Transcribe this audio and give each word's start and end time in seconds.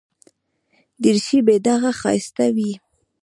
دریشي 1.01 1.39
بې 1.45 1.55
داغه 1.65 1.91
ښایسته 1.99 2.45
وي. 2.55 2.71